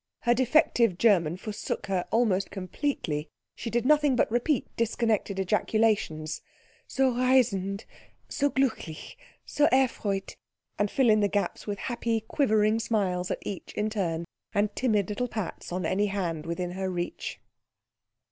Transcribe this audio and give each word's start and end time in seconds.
Her 0.21 0.33
defective 0.33 0.97
German 0.97 1.37
forsook 1.37 1.85
her 1.85 2.07
almost 2.09 2.49
completely. 2.49 3.29
She 3.53 3.69
did 3.69 3.85
nothing 3.85 4.15
but 4.15 4.31
repeat 4.31 4.65
disconnected 4.75 5.37
ejaculations, 5.37 6.41
"so 6.87 7.13
reizend 7.13 7.85
so 8.27 8.49
glücklich 8.49 9.15
so 9.45 9.67
erfreut" 9.71 10.37
and 10.79 10.89
fill 10.89 11.11
in 11.11 11.19
the 11.19 11.27
gaps 11.29 11.67
with 11.67 11.77
happy, 11.77 12.19
quivering 12.21 12.79
smiles 12.79 13.29
at 13.29 13.43
each 13.43 13.73
in 13.75 13.91
turn, 13.91 14.25
and 14.55 14.75
timid 14.75 15.07
little 15.07 15.27
pats 15.27 15.71
on 15.71 15.85
any 15.85 16.07
hand 16.07 16.47
within 16.47 16.71
her 16.71 16.89
reach. 16.89 17.39